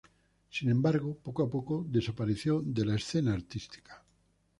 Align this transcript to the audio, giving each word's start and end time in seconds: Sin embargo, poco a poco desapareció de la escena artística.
Sin 0.49 0.71
embargo, 0.71 1.15
poco 1.23 1.43
a 1.43 1.49
poco 1.51 1.85
desapareció 1.87 2.63
de 2.65 2.85
la 2.85 2.95
escena 2.95 3.33
artística. 3.35 4.03